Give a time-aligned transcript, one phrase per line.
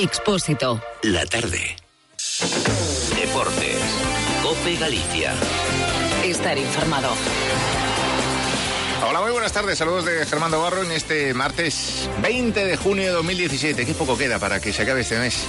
[0.00, 0.80] Expósito.
[1.02, 1.76] La tarde.
[3.14, 3.76] Deportes.
[4.42, 5.34] Cope Galicia.
[6.24, 7.10] Estar informado.
[9.06, 9.76] Hola, muy buenas tardes.
[9.76, 13.84] Saludos de Germán Barro en este martes 20 de junio de 2017.
[13.84, 15.44] Qué poco queda para que se acabe este mes.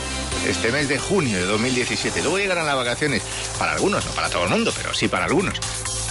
[0.45, 2.21] Este mes de junio de 2017.
[2.21, 3.23] Luego llegarán las vacaciones.
[3.57, 5.57] Para algunos, no para todo el mundo, pero sí para algunos.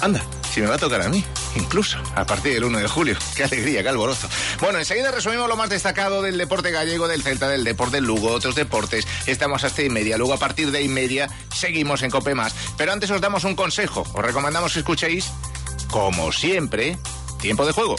[0.00, 1.22] Anda, si me va a tocar a mí,
[1.56, 3.16] incluso a partir del 1 de julio.
[3.36, 4.28] Qué alegría, qué alborozo.
[4.60, 8.54] Bueno, enseguida resumimos lo más destacado del deporte gallego, del Celta, del deporte Lugo, otros
[8.54, 9.06] deportes.
[9.26, 10.18] Estamos hasta y media.
[10.18, 12.54] Luego a partir de y media seguimos en Cope Más.
[12.76, 14.04] Pero antes os damos un consejo.
[14.12, 15.30] Os recomendamos que escuchéis,
[15.90, 16.98] como siempre,
[17.40, 17.96] tiempo de juego.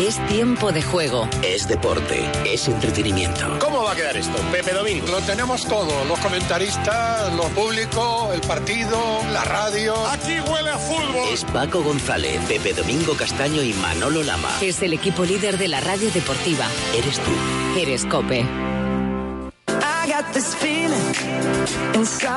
[0.00, 1.28] Es tiempo de juego.
[1.42, 2.30] Es deporte.
[2.44, 3.58] Es entretenimiento.
[3.58, 4.38] ¿Cómo va a quedar esto?
[4.52, 5.06] Pepe Domingo.
[5.08, 8.98] Lo tenemos todo, los comentaristas, lo público, el partido,
[9.32, 9.94] la radio.
[10.06, 11.28] Aquí huele a fútbol.
[11.32, 14.50] Es Paco González, Pepe Domingo Castaño y Manolo Lama.
[14.60, 16.66] Es el equipo líder de la radio deportiva.
[16.94, 17.30] Eres tú.
[17.78, 18.46] Eres Cope.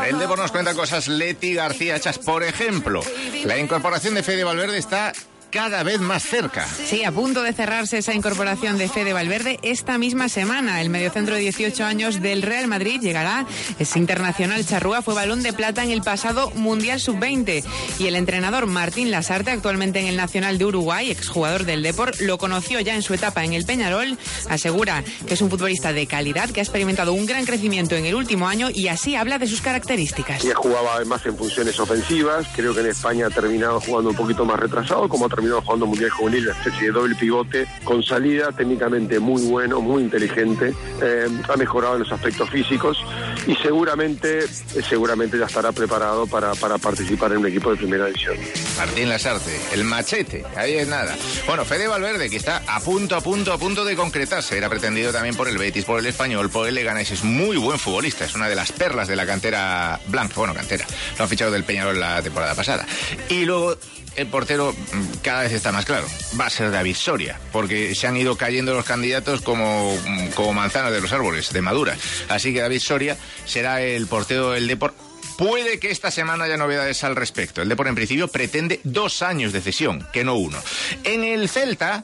[0.08, 2.18] El Depor nos cuenta cosas Leti García hechas.
[2.18, 3.02] Por ejemplo,
[3.46, 5.14] la incorporación de Fede Valverde está
[5.52, 6.66] cada vez más cerca.
[6.68, 10.82] Sí, a punto de cerrarse esa incorporación de Fede Valverde esta misma semana.
[10.82, 13.46] El mediocentro de 18 años del Real Madrid llegará.
[13.78, 17.64] Es internacional charrúa, fue balón de plata en el pasado Mundial Sub-20.
[18.00, 22.38] Y el entrenador Martín Lasarte, actualmente en el Nacional de Uruguay, exjugador del Deport, lo
[22.38, 24.18] conoció ya en su etapa en el Peñarol.
[24.50, 28.16] Asegura que es un futbolista de calidad, que ha experimentado un gran crecimiento en el
[28.16, 30.44] último año y así habla de sus características.
[30.44, 32.48] Ya jugaba además en funciones ofensivas.
[32.56, 35.88] Creo que en España ha terminado jugando un poquito más retrasado, como ha terminado jugando
[35.88, 41.28] Mundial Juvenil, una especie de doble pivote, con salida técnicamente muy bueno, muy inteligente, eh,
[41.50, 43.04] ha mejorado en los aspectos físicos
[43.48, 44.48] y seguramente,
[44.88, 48.38] seguramente ya estará preparado para, para participar en un equipo de primera división.
[48.78, 51.16] Martín Lasarte, el machete, ahí es nada.
[51.48, 54.58] Bueno, Fede Valverde, que está a punto, a punto, a punto de concretarse.
[54.58, 57.12] Era pretendido también por el Betis, por el Español, por el Leganés.
[57.12, 60.36] Es muy buen futbolista, es una de las perlas de la cantera blanca.
[60.36, 60.86] Bueno, cantera.
[61.18, 62.86] Lo han fichado del Peñarol la temporada pasada.
[63.30, 63.76] Y luego
[64.16, 66.08] el portero mm, cada vez está más claro.
[66.40, 70.54] Va a ser David Soria, porque se han ido cayendo los candidatos como, mm, como
[70.54, 71.98] manzanas de los árboles, de madura.
[72.30, 74.96] Así que David Soria será el portero del Deport.
[75.38, 77.62] Puede que esta semana haya novedades al respecto.
[77.62, 80.62] El Deport en principio pretende dos años de cesión, que no uno.
[81.04, 82.04] En el Celta,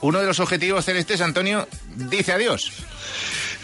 [0.00, 2.72] uno de los objetivos celestes, Antonio, dice adiós.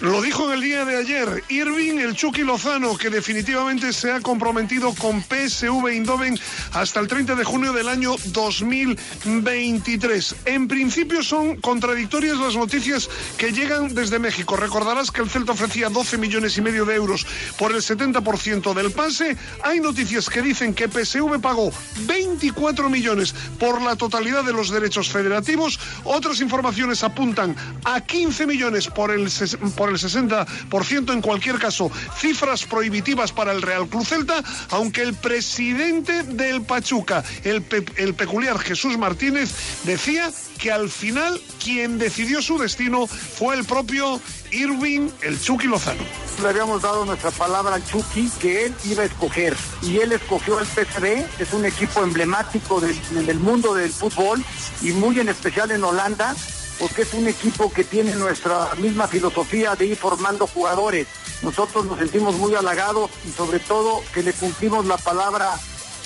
[0.05, 4.21] Lo dijo en el día de ayer Irving, el Chucky Lozano, que definitivamente se ha
[4.21, 6.39] comprometido con PSV Eindhoven
[6.75, 10.37] hasta el 30 de junio del año 2023.
[10.45, 14.59] En principio son contradictorias las noticias que llegan desde México.
[14.59, 17.27] Recordarás que el Celta ofrecía 12 millones y medio de euros
[17.59, 19.39] por el 70% del pase.
[19.63, 25.09] Hay noticias que dicen que PSV pagó 24 millones por la totalidad de los derechos
[25.09, 25.81] federativos.
[26.05, 29.31] Otras informaciones apuntan a 15 millones por el,
[29.75, 31.13] por el 60%.
[31.13, 37.25] En cualquier caso, cifras prohibitivas para el Real Club Celta, aunque el presidente del Pachuca,
[37.45, 37.65] el,
[37.97, 39.51] el peculiar Jesús Martínez,
[39.85, 44.21] decía que al final quien decidió su destino fue el propio
[44.53, 46.03] Irving, el Chucky Lozano.
[46.43, 50.59] Le habíamos dado nuestra palabra al Chucky que él iba a escoger y él escogió
[50.59, 54.45] al PSV, es un equipo emblemático del mundo del fútbol
[54.81, 56.35] y muy en especial en Holanda,
[56.79, 61.07] porque es un equipo que tiene nuestra misma filosofía de ir formando jugadores.
[61.43, 65.53] Nosotros nos sentimos muy halagados y sobre todo que le cumplimos la palabra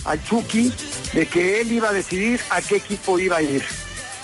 [0.05, 0.73] al Chucky
[1.12, 3.65] de que él iba a decidir a qué equipo iba a ir.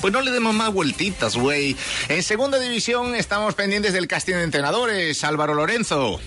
[0.00, 1.76] Pues no le demos más vueltitas, güey.
[2.08, 5.24] En segunda división estamos pendientes del casting de entrenadores.
[5.24, 6.20] Álvaro Lorenzo.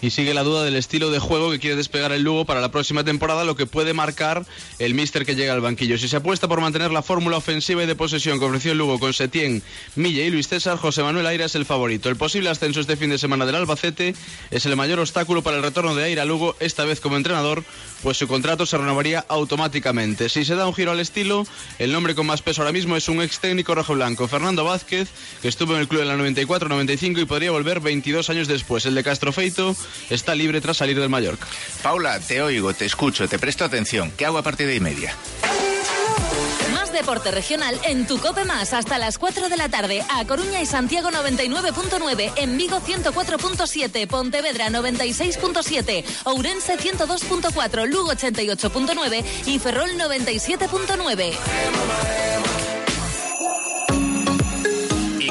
[0.00, 2.70] Y sigue la duda del estilo de juego que quiere despegar el Lugo para la
[2.70, 4.46] próxima temporada, lo que puede marcar
[4.78, 5.98] el míster que llega al banquillo.
[5.98, 9.00] Si se apuesta por mantener la fórmula ofensiva y de posesión que ofreció el Lugo
[9.00, 9.62] con Setién,
[9.96, 12.08] Milla y Luis César, José Manuel Aira es el favorito.
[12.08, 14.14] El posible ascenso este fin de semana del Albacete
[14.50, 17.64] es el mayor obstáculo para el retorno de Aira Lugo, esta vez como entrenador,
[18.02, 20.28] pues su contrato se renovaría automáticamente.
[20.28, 21.44] Si se da un giro al estilo,
[21.78, 25.08] el nombre con más peso ahora mismo es un ex técnico rojoblanco, Fernando Vázquez,
[25.42, 28.86] que estuvo en el club en la 94-95 y podría volver 22 años después.
[28.86, 29.76] El de Castrofeito
[30.10, 31.46] está libre tras salir del Mallorca.
[31.82, 34.12] Paula, te oigo, te escucho, te presto atención.
[34.16, 35.14] ¿Qué hago a partir de y media?
[36.72, 40.04] Más deporte regional en tu Cope Más hasta las 4 de la tarde.
[40.08, 49.58] A Coruña y Santiago 99.9, en Vigo 104.7, Pontevedra 96.7, Ourense 102.4, Lugo 88.9 y
[49.58, 52.37] Ferrol 97.9.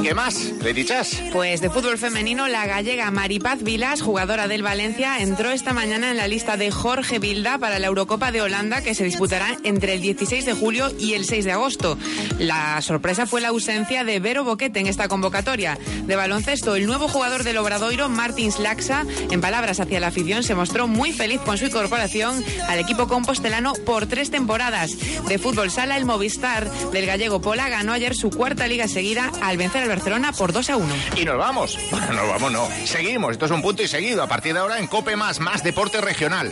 [0.07, 1.21] ¿Qué más, Lady Chas?
[1.33, 6.15] Pues de fútbol femenino, la gallega Maripaz Vilas, jugadora del Valencia, entró esta mañana en
[6.15, 10.01] la lista de Jorge Vilda para la Eurocopa de Holanda que se disputará entre el
[10.01, 11.97] 16 de julio y el 6 de agosto.
[12.39, 15.77] La sorpresa fue la ausencia de Vero Boquete en esta convocatoria.
[16.05, 20.55] De baloncesto, el nuevo jugador del Obradoiro, Martins Slaxa, en palabras hacia la afición, se
[20.55, 24.91] mostró muy feliz con su incorporación al equipo compostelano por tres temporadas.
[25.27, 29.57] De fútbol sala, el Movistar del gallego Pola ganó ayer su cuarta liga seguida al
[29.57, 30.95] vencer al Barcelona por 2 a 1.
[31.15, 31.77] Y nos vamos.
[31.89, 32.67] Bueno, nos vamos, no.
[32.85, 33.31] Seguimos.
[33.31, 34.21] Esto es un punto y seguido.
[34.21, 36.51] A partir de ahora en Cope Más, más deporte regional.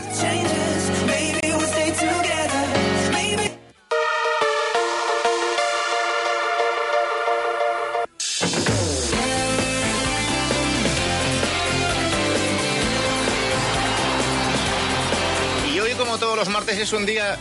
[15.72, 17.38] Y hoy, como todos los martes, es un día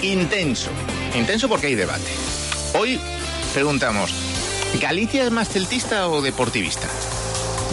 [0.00, 0.70] intenso.
[1.14, 2.10] Intenso porque hay debate.
[2.74, 2.98] Hoy
[3.52, 4.31] preguntamos,
[4.80, 6.88] ¿Galicia es más celtista o deportivista?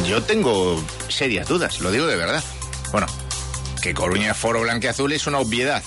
[0.08, 2.44] Yo tengo serias dudas, lo digo de verdad.
[2.92, 3.08] Bueno,
[3.82, 5.84] que Coruña es foro blanqueazul es una obviedad.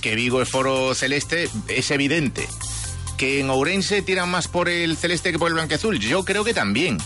[0.00, 2.48] Que Vigo es foro celeste es evidente.
[3.16, 6.54] Que en Ourense tiran más por el celeste que por el blanqueazul, yo creo que
[6.54, 6.98] también.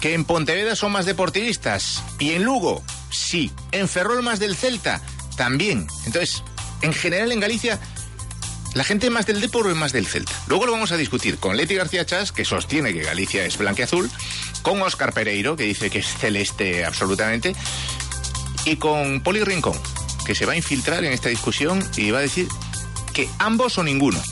[0.00, 2.02] Que en Pontevedra son más deportivistas.
[2.18, 3.50] Y en Lugo, sí.
[3.72, 5.00] En Ferrol más del Celta,
[5.36, 5.86] también.
[6.06, 6.42] Entonces,
[6.82, 7.80] en general en Galicia
[8.74, 10.32] ¿La gente más del Depor es más del Celta?
[10.46, 14.10] Luego lo vamos a discutir con Leti García Chas, que sostiene que Galicia es blanqueazul,
[14.62, 17.54] con Óscar Pereiro, que dice que es celeste absolutamente,
[18.64, 19.78] y con Poli Rincón,
[20.24, 22.48] que se va a infiltrar en esta discusión y va a decir
[23.12, 24.22] que ambos o ninguno.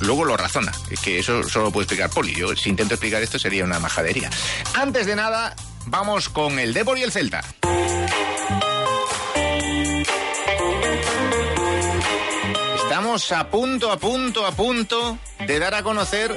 [0.00, 2.34] Luego lo razona, es que eso solo lo puede explicar Poli.
[2.34, 4.28] Yo, si intento explicar esto, sería una majadería.
[4.74, 7.42] Antes de nada, vamos con el Depor y el Celta.
[13.12, 16.34] A punto, a punto, a punto de dar a conocer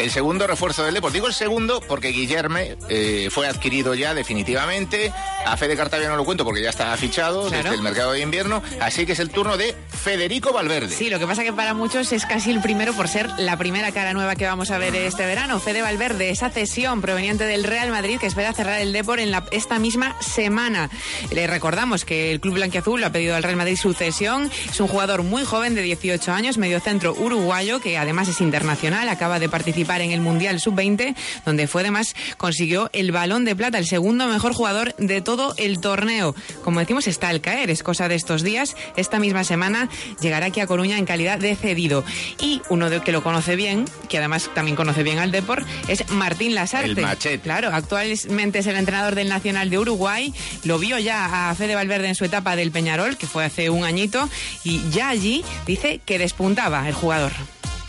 [0.00, 1.12] el segundo refuerzo del Depor.
[1.12, 5.12] Digo el segundo porque Guillerme eh, fue adquirido ya definitivamente.
[5.46, 7.62] A Fede Cartavia no lo cuento porque ya está fichado Claro.
[7.64, 8.62] desde el mercado de invierno.
[8.80, 10.94] Así que es el turno de Federico Valverde.
[10.94, 13.92] Sí, lo que pasa que para muchos es casi el primero por ser la primera
[13.92, 15.60] cara nueva que vamos a ver este verano.
[15.60, 19.44] Fede Valverde, esa cesión proveniente del Real Madrid que espera cerrar el Depor en la-
[19.50, 20.90] esta misma semana.
[21.30, 24.50] Le recordamos que el Club Blanquiazul ha pedido al Real Madrid su cesión.
[24.70, 29.38] Es un jugador muy joven de 18 años, mediocentro uruguayo, que además es internacional, acaba
[29.38, 31.14] de participar en el Mundial Sub-20,
[31.44, 35.80] donde fue además consiguió el balón de plata, el segundo mejor jugador de todo el
[35.80, 36.34] torneo.
[36.62, 38.76] Como decimos, está al caer, es cosa de estos días.
[38.96, 39.88] Esta misma semana
[40.20, 42.04] llegará aquí a Coruña en calidad de cedido.
[42.40, 46.08] Y uno de que lo conoce bien, que además también conoce bien al Depor, es
[46.10, 46.90] Martín Lasarte.
[46.90, 47.40] El machete.
[47.40, 50.32] Claro, actualmente es el entrenador del Nacional de Uruguay.
[50.64, 53.84] Lo vio ya a Fede Valverde en su etapa del Peñarol, que fue hace un
[53.84, 54.28] añito,
[54.62, 57.32] y ya allí dice que despuntaba el jugador.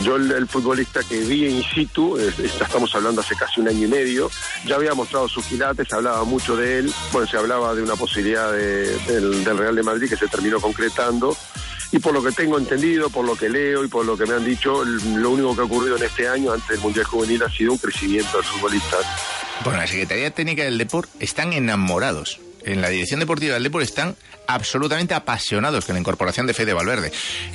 [0.02, 3.90] Yo el, futbolista que vi in situ, es- estamos hablando hace casi un año y
[3.90, 4.30] medio,
[4.66, 8.52] ya había mostrado sus quilates, hablaba mucho de él, bueno, se hablaba de una posibilidad
[8.52, 11.36] de- del, Real de Madrid que se terminó concretando.
[11.92, 14.34] Y por lo que tengo entendido, por lo que leo y por lo que me
[14.34, 17.50] han dicho, lo único que ha ocurrido en este año antes del Mundial Juvenil ha
[17.50, 18.98] sido un crecimiento del futbolista.
[19.64, 22.40] Bueno, la Secretaría Técnica del Depor están enamorados.
[22.66, 24.16] En la dirección deportiva del Depor están
[24.48, 27.12] absolutamente apasionados con la incorporación de Fede Valverde.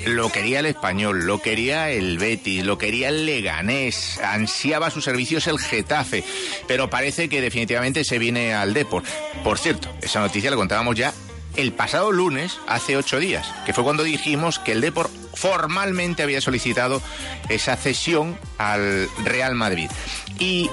[0.07, 5.49] Lo quería el español, lo quería el Betis, lo quería el Leganés, ansiaba sus servicios
[5.49, 6.25] el Getafe,
[6.69, 9.03] pero parece que definitivamente se viene al Depor.
[9.43, 11.13] Por cierto, esa noticia la contábamos ya
[11.57, 16.41] el pasado lunes, hace ocho días, que fue cuando dijimos que el Depor formalmente había
[16.41, 17.03] solicitado
[17.49, 19.91] esa cesión al Real Madrid.
[20.39, 20.71] Y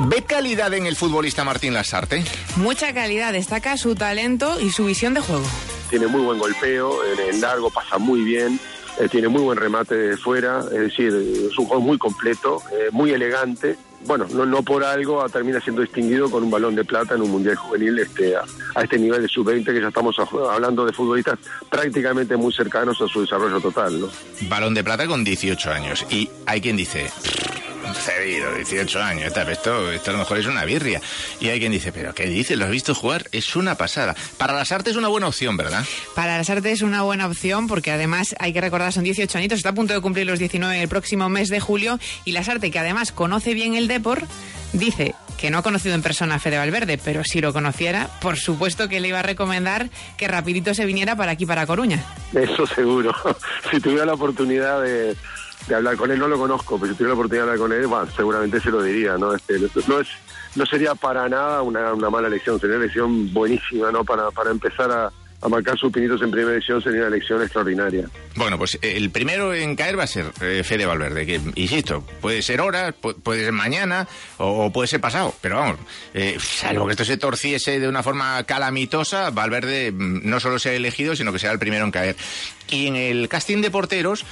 [0.00, 2.22] ¿Ve calidad en el futbolista Martín Lasarte?
[2.56, 5.44] Mucha calidad, destaca su talento y su visión de juego.
[5.90, 8.60] Tiene muy buen golpeo, en el largo pasa muy bien,
[9.00, 11.08] eh, tiene muy buen remate de fuera, es decir,
[11.50, 13.76] es un juego muy completo, eh, muy elegante.
[14.04, 17.22] Bueno, no, no por algo ah, termina siendo distinguido con un balón de plata en
[17.22, 18.42] un mundial juvenil este, a,
[18.74, 21.38] a este nivel de sub-20 que ya estamos a- hablando de futbolistas
[21.70, 24.00] prácticamente muy cercanos a su desarrollo total.
[24.00, 24.08] ¿no?
[24.48, 26.06] Balón de plata con 18 años.
[26.10, 27.10] Y hay quien dice,
[27.94, 31.00] cedido, 18 años, tal, esto, esto a lo mejor es una birria.
[31.40, 32.58] Y hay quien dice, pero ¿qué dices?
[32.58, 33.24] ¿Lo has visto jugar?
[33.32, 34.14] Es una pasada.
[34.38, 35.84] Para las artes es una buena opción, ¿verdad?
[36.14, 39.58] Para las artes es una buena opción porque además hay que recordar son 18 añitos,
[39.58, 42.70] está a punto de cumplir los 19 el próximo mes de julio y las artes
[42.70, 44.26] que además conoce bien el Depor
[44.72, 48.36] dice que no ha conocido en persona a Fede Valverde, pero si lo conociera, por
[48.38, 52.02] supuesto que le iba a recomendar que rapidito se viniera para aquí, para Coruña.
[52.32, 53.14] Eso seguro.
[53.70, 55.14] si tuviera la oportunidad de,
[55.68, 58.02] de hablar con él, no lo conozco, pero si tuviera la oportunidad de hablar con
[58.04, 59.34] él, seguramente se lo diría, ¿no?
[59.34, 59.58] Este,
[59.88, 60.08] no es
[60.54, 64.04] no sería para nada una, una mala elección, sería una elección buenísima, ¿no?
[64.04, 68.08] Para, para empezar a, a marcar sus pinitos en primera edición sería una elección extraordinaria.
[68.34, 72.04] Bueno, pues eh, el primero en caer va a ser eh, Fede Valverde, que, insisto,
[72.20, 74.08] puede ser ahora, puede ser mañana
[74.38, 75.78] o, puede ser pasado, pero vamos,
[76.14, 80.72] eh, salvo que esto se torciese de una forma calamitosa, Valverde mm, no solo sea
[80.72, 82.16] elegido, sino que sea el primero en caer.
[82.68, 84.24] Y en el casting de porteros,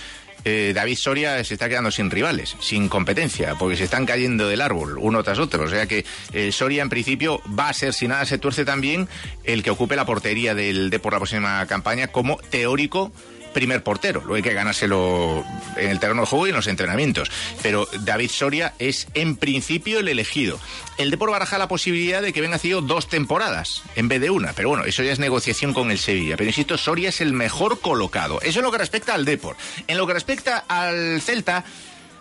[0.45, 4.61] eh, David Soria se está quedando sin rivales, sin competencia, porque se están cayendo del
[4.61, 5.65] árbol uno tras otro.
[5.65, 9.09] O sea que eh, Soria en principio va a ser, si nada se tuerce también,
[9.45, 13.13] el que ocupe la portería del de por la próxima campaña como teórico
[13.55, 14.21] primer portero.
[14.21, 15.43] Luego hay que ganárselo
[15.79, 17.31] en el terreno de juego y en los entrenamientos.
[17.63, 20.61] Pero David Soria es en principio el elegido.
[20.99, 24.53] El Depor baraja la posibilidad de que venga sido dos temporadas en vez de una.
[24.53, 26.37] Pero bueno, eso ya es negociación con el Sevilla.
[26.37, 28.41] Pero insisto, Soria es el mejor colocado.
[28.43, 29.57] Eso es lo que respecta al Depor.
[29.87, 31.65] En lo que respecta al Celta.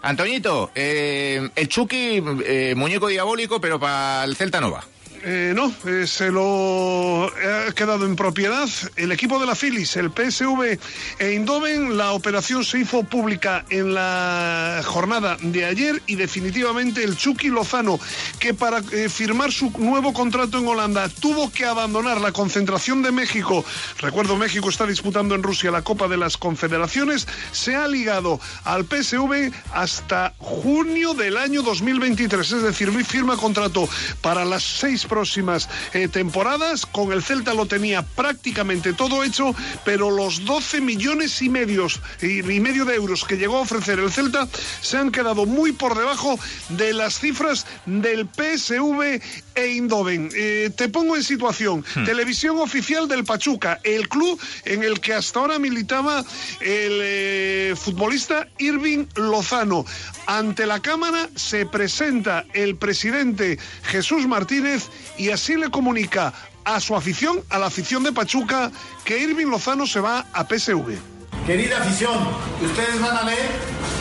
[0.01, 4.85] Antoñito, eh, el Chucky, eh, muñeco diabólico, pero para el Celta no va.
[5.25, 10.11] Eh, no, eh, se lo ha quedado en propiedad el equipo de la Phillies, el
[10.11, 10.77] PSV
[11.19, 11.97] e Indoven.
[11.97, 18.01] La operación se hizo pública en la jornada de ayer y definitivamente el Chucky Lozano,
[18.37, 23.13] que para eh, firmar su nuevo contrato en Holanda tuvo que abandonar la concentración de
[23.13, 23.63] México.
[23.99, 27.27] Recuerdo, México está disputando en Rusia la Copa de las Confederaciones.
[27.53, 33.87] Se ha ligado al PSV hasta junio del año 2023, es decir, firma contrato
[34.21, 36.87] para las seis próximas eh, temporadas.
[36.87, 39.53] Con el Celta lo tenía prácticamente todo hecho,
[39.85, 44.11] pero los 12 millones y, medios, y, medio de euros que llegó a ofrecer el
[44.11, 44.47] Celta
[44.81, 46.39] se han quedado muy por debajo
[46.69, 49.21] de las cifras del PSV
[49.53, 50.31] e Indoven.
[50.35, 51.85] Eh, te pongo en situación.
[51.93, 52.05] Hmm.
[52.05, 56.25] Televisión oficial del Pachuca, el club en el que hasta ahora militaba
[56.59, 59.85] el eh, futbolista Irving Lozano.
[60.25, 66.33] Ante la Cámara se presenta el presidente Jesús Martínez y así le comunica
[66.65, 68.71] a su afición, a la afición de Pachuca,
[69.03, 70.97] que Irving Lozano se va a PSV.
[71.45, 72.17] Querida afición,
[72.61, 73.49] ustedes van a ver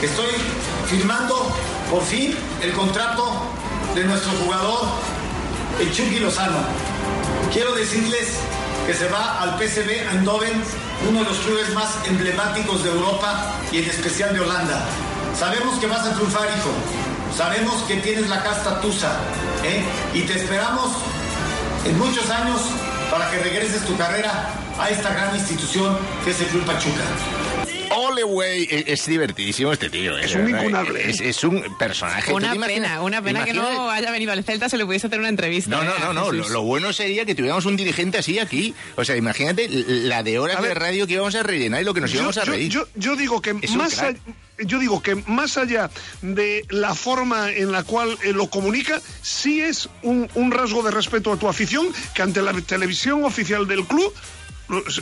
[0.00, 0.30] que estoy
[0.88, 1.52] firmando
[1.90, 3.32] por fin el contrato
[3.94, 4.88] de nuestro jugador,
[5.80, 6.58] el Chucky Lozano.
[7.52, 8.38] Quiero decirles
[8.86, 10.62] que se va al PSV Eindhoven,
[11.08, 14.86] uno de los clubes más emblemáticos de Europa y en especial de Holanda.
[15.38, 17.11] Sabemos que vas a triunfar, hijo.
[17.36, 19.18] Sabemos que tienes la casta tusa
[19.64, 19.82] ¿eh?
[20.14, 20.92] y te esperamos
[21.86, 22.60] en muchos años
[23.10, 27.02] para que regreses tu carrera a esta gran institución que es el Club Pachuca.
[27.94, 30.16] Ole, güey, es, divertidísimo este tío.
[30.16, 31.10] Es, un incunable.
[31.10, 32.32] Es, un personaje.
[32.32, 35.28] Una pena, una pena que no haya venido al Celta, se le pudiese hacer una
[35.28, 35.70] entrevista.
[35.70, 36.32] No, no, no, no.
[36.32, 38.74] Lo, bueno sería que tuviéramos un dirigente así aquí.
[38.96, 42.00] O sea, imagínate la de horas de radio que íbamos a rellenar y lo que
[42.00, 42.70] nos íbamos a reír.
[42.70, 44.02] Yo, yo, digo que más
[44.66, 45.90] yo digo que más allá
[46.20, 51.32] de la forma en la cual eh, lo comunica, sí es un, rasgo de respeto
[51.32, 54.12] a tu afición que ante la televisión oficial del club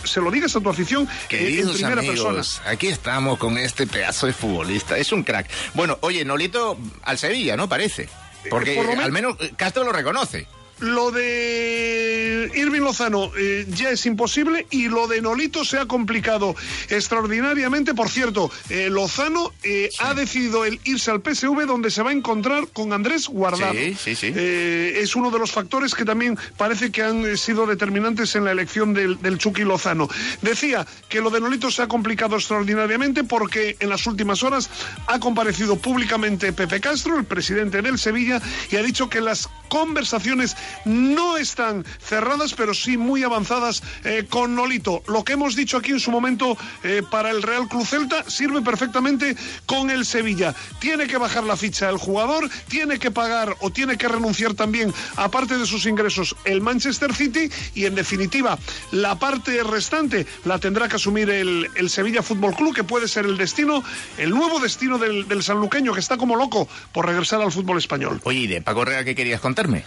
[0.05, 2.43] se lo digas a tu afición eh, en primera persona.
[2.67, 4.97] Aquí estamos con este pedazo de futbolista.
[4.97, 5.49] Es un crack.
[5.75, 7.69] Bueno, oye, Nolito al Sevilla, ¿no?
[7.69, 8.09] Parece.
[8.49, 10.47] Porque al menos Castro lo reconoce.
[10.81, 16.57] Lo de Irving Lozano eh, ya es imposible y lo de Nolito se ha complicado
[16.89, 17.95] extraordinariamente.
[17.95, 22.13] Por cierto, eh, Lozano eh, ha decidido el irse al PSV donde se va a
[22.13, 23.75] encontrar con Andrés Guardado.
[23.75, 24.33] Sí, sí, sí.
[24.35, 28.95] es uno de los factores que también parece que han sido determinantes en la elección
[28.95, 30.09] del, del Chucky Lozano.
[30.41, 34.71] Decía que lo de Nolito se ha complicado extraordinariamente porque en las últimas horas
[35.07, 40.57] ha comparecido públicamente Pepe Castro, el presidente del Sevilla, y ha dicho que las conversaciones
[40.85, 45.03] no están cerradas, pero sí muy avanzadas eh, con Nolito.
[45.07, 48.63] Lo que hemos dicho aquí en su momento eh, para el Real Cruz Celta sirve
[48.63, 49.37] perfectamente
[49.67, 50.55] con el Sevilla.
[50.79, 54.93] Tiene que bajar la ficha el jugador, tiene que pagar o tiene que renunciar también,
[55.17, 58.59] aparte de sus ingresos, el Manchester City y en definitiva
[58.93, 63.37] la parte restante la tendrá que asumir el, Sevilla Fútbol Club, que puede ser el
[63.37, 63.83] destino,
[64.17, 68.21] el nuevo destino del, del sanluqueño, que está como loco por regresar al fútbol español.
[68.25, 69.85] Oye, ¿y de Paco Rea qué querías contarme?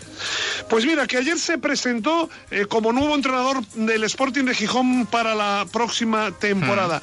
[0.74, 5.36] Pues mira, que ayer se presentó eh, como nuevo entrenador del Sporting de Gijón para
[5.36, 7.00] la próxima temporada.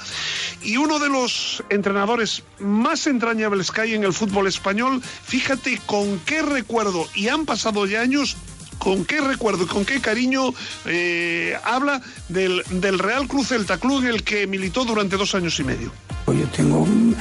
[0.60, 6.18] Y uno de los entrenadores más entrañables que hay en el fútbol español, fíjate con
[6.26, 8.36] qué recuerdo, y han pasado ya años,
[8.80, 10.52] con qué recuerdo y con qué cariño
[10.86, 15.60] eh, habla del, del, Real Cruz Celta Club en el que militó durante dos años
[15.60, 15.92] y medio.
[16.26, 17.16] Yo tengo un,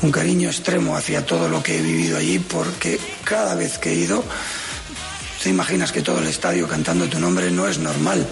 [0.00, 3.94] un cariño extremo hacia todo lo que he vivido allí porque cada vez que he
[3.96, 4.24] ido
[5.42, 8.26] te imaginas que todo el estadio cantando tu nombre no es normal.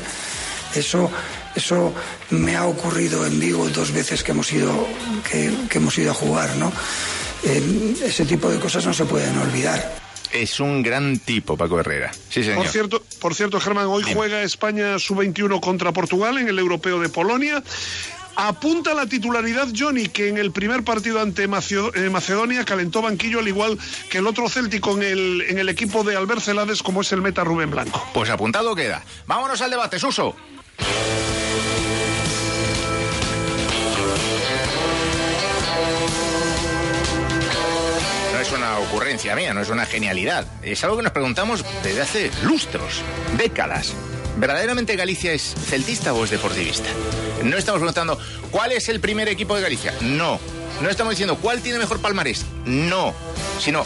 [0.75, 1.11] Eso,
[1.57, 1.93] eso
[2.31, 4.87] me ha ocurrido en Vigo dos veces que hemos ido,
[5.29, 6.73] que, hemos ido a jugar, ¿no?
[7.43, 9.99] ese tipo de cosas no se pueden olvidar.
[10.31, 12.13] Es un gran tipo, Paco Herrera.
[12.29, 12.59] Sí, señor.
[12.59, 17.09] Por cierto, por cierto, Germán, hoy juega España sub-21 contra Portugal en el Europeo de
[17.09, 17.65] Polonia.
[18.43, 21.49] Apunta la titularidad Johnny, que en el primer partido ante eh,
[22.11, 23.79] Macedonia calentó banquillo al igual
[24.09, 27.21] que el otro Céltico en el, en el equipo de Albert Celades, como es el
[27.21, 28.03] meta Rubén Blanco.
[28.15, 29.03] Pues apuntado queda.
[29.27, 30.35] Vámonos al debate, Suso.
[38.33, 40.47] No es una ocurrencia mía, no es una genialidad.
[40.63, 43.03] Es algo que nos preguntamos desde hace lustros,
[43.37, 43.95] décadas.
[44.37, 46.89] ¿Verdaderamente Galicia es celtista o es deportivista?
[47.45, 48.19] No estamos preguntando
[48.51, 49.95] cuál es el primer equipo de Galicia.
[50.01, 50.39] No.
[50.83, 52.45] No estamos diciendo cuál tiene mejor palmarés.
[52.65, 53.15] No.
[53.59, 53.85] Sino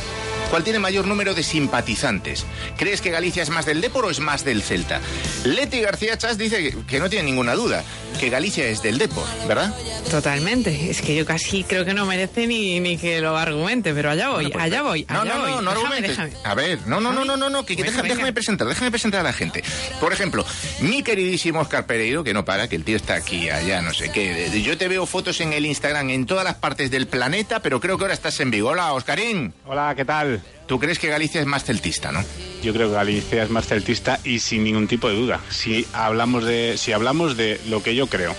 [0.55, 2.47] cuál tiene mayor número de simpatizantes.
[2.79, 5.01] ¿Crees que Galicia es más del Depor o es más del Celta?
[5.43, 7.83] Leti García Chas dice que, no tiene ninguna duda,
[8.21, 9.75] que Galicia es del Depor, ¿verdad?
[10.09, 10.91] Totalmente.
[10.91, 14.29] Es que yo casi creo que no merece ni, ni que lo argumente, pero allá
[14.29, 15.51] voy, allá voy, No, allá no, voy.
[15.51, 16.11] no, no Déjame, argumentes.
[16.11, 16.33] déjame.
[16.45, 18.03] A ver, no, no, no, no, no, no, que, venga.
[18.03, 19.65] déjame presentar, déjame presentar a la gente.
[19.99, 20.47] Por ejemplo,
[20.79, 24.13] mi queridísimo Oscar Pereiro, que no para, que el tío está aquí, allá, no sé
[24.13, 24.63] qué.
[24.63, 27.99] Yo te veo fotos en el Instagram en todas las partes del planeta, pero creo
[27.99, 28.69] que ahora estás en Vigo.
[28.69, 29.53] Hola, Oscarín.
[29.67, 30.44] Hola, ¿qué tal?
[30.67, 32.25] Tú crees que Galicia es más celtista, ¿no?
[32.63, 35.41] Yo creo que Galicia es más celtista y sin ningún tipo de duda.
[35.51, 38.35] Si hablamos de, si hablamos de lo que yo creo.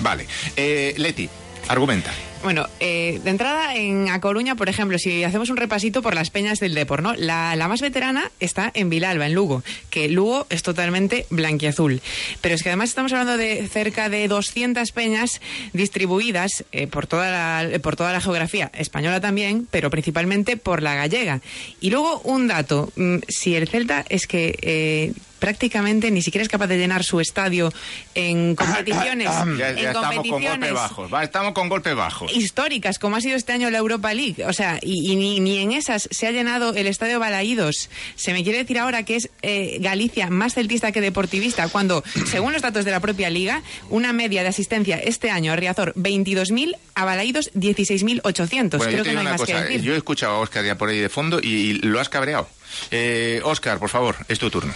[0.00, 0.26] Vale.
[0.56, 1.28] Eh, Leti,
[1.68, 2.12] argumenta.
[2.42, 6.30] Bueno, eh, de entrada en A Coruña, por ejemplo, si hacemos un repasito por las
[6.30, 7.14] peñas del Depor, ¿no?
[7.14, 12.00] La, la más veterana está en Vilalba, en Lugo, que Lugo es totalmente blanquiazul.
[12.40, 15.40] Pero es que además estamos hablando de cerca de 200 peñas
[15.72, 20.82] distribuidas eh, por, toda la, eh, por toda la geografía española también, pero principalmente por
[20.82, 21.40] la gallega.
[21.80, 24.58] Y luego un dato, mm, si el Celta es que...
[24.62, 27.72] eh, prácticamente ni siquiera es capaz de llenar su estadio
[28.16, 31.14] en competiciones, Ya, en estamos con competiciones golpes bajos.
[31.14, 32.27] Va, estamos con golpes bajos.
[32.34, 34.44] Históricas, como ha sido este año la Europa League.
[34.46, 37.88] O sea, y, y ni, ni en esas se ha llenado el estadio Balaídos.
[38.16, 42.52] Se me quiere decir ahora que es eh, Galicia más celtista que deportivista, cuando, según
[42.52, 46.76] los datos de la propia liga, una media de asistencia este año a Riazor 22.000,
[46.94, 48.78] a Balaídos 16.800.
[48.78, 49.82] Bueno, Creo que no hay más que decir.
[49.82, 52.48] Yo he escuchado a Oscar ya por ahí de fondo y, y lo has cabreado.
[52.90, 54.74] Eh, Oscar, por favor, es tu turno.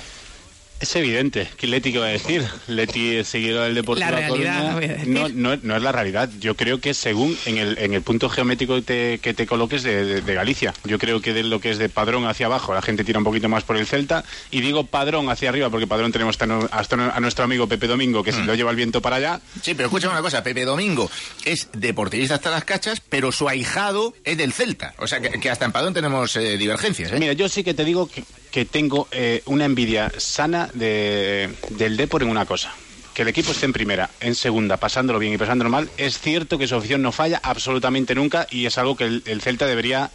[0.82, 1.48] Es evidente.
[1.56, 2.44] ¿Qué Leti qué va a decir?
[2.66, 4.74] Leti es seguidor del Deportivo La realidad, Coruña.
[4.74, 5.08] voy a decir.
[5.08, 6.28] No, no, no es la realidad.
[6.40, 9.84] Yo creo que según en el, en el punto geométrico que te, que te coloques
[9.84, 10.74] de, de- de Galicia.
[10.84, 13.24] Yo creo que de lo que es de Padrón hacia abajo, la gente tira un
[13.24, 14.24] poquito más por el Celta.
[14.50, 16.36] Y digo Padrón hacia arriba porque Padrón tenemos
[16.72, 19.40] hasta, a nuestro amigo Pepe Domingo que se lo lleva el viento para allá.
[19.62, 21.08] Sí, pero escucha una cosa, Pepe Domingo
[21.44, 24.94] es deportivista hasta las cachas, pero su ahijado es del Celta.
[24.98, 27.16] O sea, que, que hasta en Padrón tenemos eh, divergencias, ¿eh?
[27.20, 31.96] Mira, yo sí que te digo que, que tengo eh, una envidia sana de, del
[31.96, 32.72] Depor en una cosa.
[33.14, 35.90] Que el equipo esté en primera, en segunda, pasándolo bien y pasándolo mal.
[35.96, 39.40] Es cierto que su afición no falla absolutamente nunca y es algo que el, el
[39.40, 40.10] Celta debería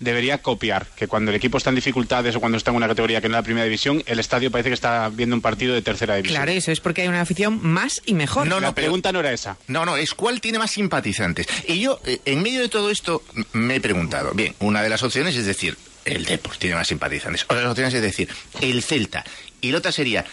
[0.00, 3.20] debería copiar, que cuando el equipo está en dificultades o cuando está en una categoría
[3.20, 5.82] que no es la primera división, el estadio parece que está viendo un partido de
[5.82, 6.36] tercera división.
[6.36, 8.46] Claro, eso es porque hay una afición más y mejor.
[8.46, 9.56] No, la no, pero- pregunta no era esa.
[9.66, 11.46] No, no, es cuál tiene más simpatizantes.
[11.66, 15.02] Y yo, eh, en medio de todo esto, me he preguntado, bien, una de las
[15.02, 17.44] opciones es decir, el Depor tiene más simpatizantes.
[17.44, 18.28] Otra de las opciones es decir,
[18.60, 19.24] el Celta.
[19.60, 20.24] Y la otra sería,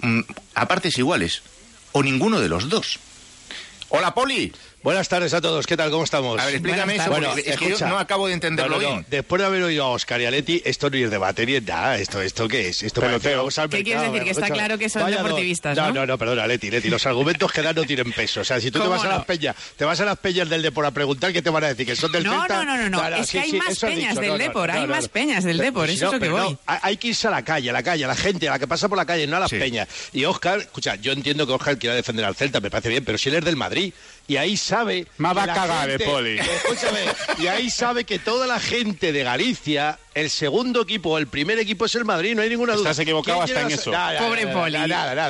[0.00, 0.20] mm,
[0.54, 1.42] a partes iguales,
[1.92, 2.98] o ninguno de los dos.
[3.88, 4.52] Hola, Poli.
[4.86, 5.90] Buenas tardes a todos, ¿qué tal?
[5.90, 6.40] ¿Cómo estamos?
[6.40, 7.88] A ver, explícame eso, Bueno, porque es que yo escucha.
[7.88, 8.94] no acabo de entenderlo No, no, no.
[8.98, 9.06] bien.
[9.10, 11.64] Después de haber oído a Oscar y a Leti, esto no es debate ni es
[11.64, 11.98] nada.
[11.98, 12.84] ¿Esto, esto qué es?
[12.84, 13.48] Esto Peloteo.
[13.68, 14.22] ¿Qué quieres decir?
[14.22, 15.92] Que está claro que son Vaya deportivistas, no, ¿no?
[15.94, 16.88] no, no, perdona, Leti, Leti.
[16.88, 18.42] Los argumentos que dan no tienen peso.
[18.42, 20.48] O sea, si tú te ¿Cómo vas a las peñas, te vas a las peñas
[20.48, 21.84] del Depor a preguntar, ¿qué te van a decir?
[21.84, 22.64] ¿Que son del No, Celta?
[22.64, 23.16] no, no, no, no.
[23.16, 24.20] Es que hay más eso peñas dicho.
[24.20, 26.56] del Depor, no, hay no, más peñas del Depor, eso es lo que voy.
[26.64, 28.60] hay- hay que irse a la calle, a la calle, a la gente, a la
[28.60, 29.88] que pasa por la calle, no a las peñas.
[30.12, 33.18] Y Oscar, escucha, yo entiendo que Oscar quiera defender al Celta, me parece bien, pero
[33.18, 33.92] si él es del Madrid
[34.26, 35.06] y ahí sabe.
[35.18, 36.38] Más va a cagar, eh, Poli.
[36.64, 37.00] Escúchame,
[37.38, 41.58] y ahí sabe que toda la gente de Galicia, el segundo equipo o el primer
[41.58, 42.90] equipo es el Madrid, no hay ninguna duda.
[42.90, 43.92] Estás equivocado ¿Quién hasta en eso.
[44.18, 44.76] Pobre Poli.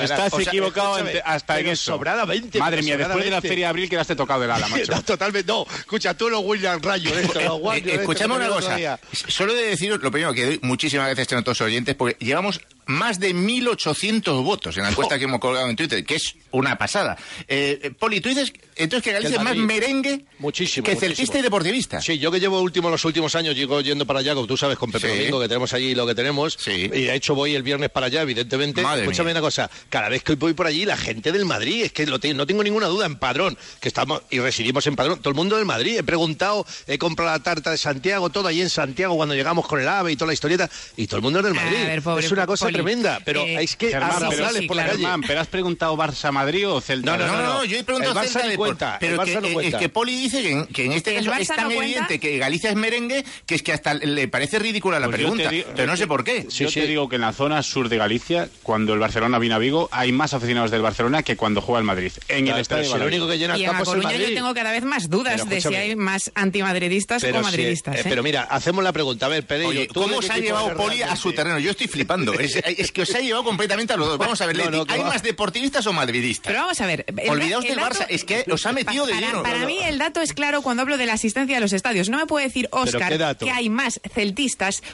[0.02, 1.92] Estás equivocado hasta en eso.
[1.92, 2.60] Sobradamente.
[2.60, 3.40] Madre pero mía, después de la.
[3.40, 4.92] Feria de Abril quedaste tocado del ala, macho.
[4.92, 5.66] No, totalmente, no.
[5.76, 9.00] Escucha, tú los William Rayo, esto, los Eh, escuchame una el cosa.
[9.12, 12.60] Solo de deciros, lo primero, que doy muchísimas gracias a todos los oyentes, porque llevamos
[12.86, 16.78] más de 1.800 votos en la encuesta que hemos colgado en Twitter, que es una
[16.78, 17.16] pasada.
[17.48, 20.84] Eh, eh, Poli, tú dices entonces que Galicia es el más merengue Muchísimo.
[20.84, 21.00] que muchísimo.
[21.00, 22.00] celtista y deportivista.
[22.00, 24.75] Sí, yo que llevo último los últimos años, llego yendo para allá, como tú sabes,
[24.78, 25.18] con Pepe Sí.
[25.18, 26.56] Domingo, que tenemos allí lo que tenemos.
[26.58, 26.72] Sí.
[26.72, 28.82] Y de hecho voy el viernes para allá, evidentemente.
[28.82, 29.34] Madre Escúchame mía.
[29.34, 32.18] una cosa, cada vez que voy por allí, la gente del Madrid, es que lo
[32.18, 35.36] te- no tengo ninguna duda, en Padrón, que estamos y residimos en Padrón, todo el
[35.36, 35.96] mundo del Madrid.
[35.98, 39.80] He preguntado, he comprado la tarta de Santiago, todo ahí en Santiago cuando llegamos con
[39.80, 41.76] el AVE y toda la historieta, y todo el mundo es del Madrid.
[41.86, 42.74] ver, pobre es una cosa Poli.
[42.74, 44.96] tremenda, pero Eh, es que Germán, pero, sí, sí, por la claro.
[44.96, 45.02] calle.
[45.08, 47.16] Germán, pero has preguntado Barça-Madrid o Celta.
[47.16, 49.48] No, no, no, yo he preguntado el Barça Celta cuenta, pero el que, Barça no
[49.48, 49.76] eh, cuenta.
[49.76, 51.70] es que Poli dice que en, que en este ¿El caso Barça es tan no
[51.82, 55.48] evidente que Galicia es merengue que es que hasta le parece ridícula la Pues pregunta.
[55.50, 56.46] digo- pero no sé por qué.
[56.50, 59.58] Yo te digo que en la zona sur de Galicia, cuando el Barcelona vino a
[59.58, 62.12] Vigo, hay más aficionados del Barcelona que cuando juega el Madrid.
[62.28, 63.12] En Claro, el estadio si Balaídos.
[63.14, 64.34] único que llena el en campo es el Coruña yo Madrid.
[64.36, 67.96] tengo cada vez más dudas Pero de si hay más antimadridistas Pero o si- madridistas.
[67.96, 68.06] eh, ¿eh?
[68.08, 69.26] pero mira, hacemos la pregunta.
[69.26, 71.58] A ver, Pereiro, Oye, ¿tú ¿cómo se ha llevado Poli a su terreno?
[71.58, 72.32] Yo estoy flipando.
[72.34, 74.18] Es, es que os ha llevado completamente a los dos.
[74.18, 76.46] Vamos a ver, Leti, ¿hay más deportivistas o madridistas?
[76.46, 77.04] Pero vamos a ver.
[77.28, 79.42] Olvidaos el del Barça, es que os ha metido de lleno.
[79.42, 82.08] Para mí el dato es claro cuando hablo de la asistencia a los estadios.
[82.08, 84.36] No me puede decir Oscar que hay más celtistas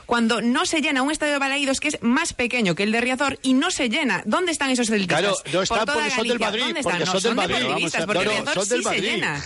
[0.06, 3.00] cuando no se llena un estadio de Balaídos que es más pequeño que el de
[3.00, 4.22] Riazor y no se llena?
[4.26, 5.20] ¿Dónde están esos celtistas?
[5.20, 6.62] Claro, no están por porque son del Madrid.
[6.62, 8.06] ¿Dónde están?
[8.06, 9.42] Porque no, Porque no, sí Se llena.